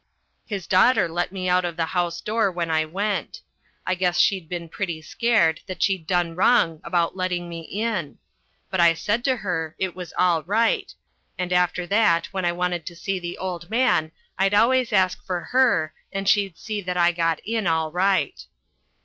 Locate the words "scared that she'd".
5.03-6.07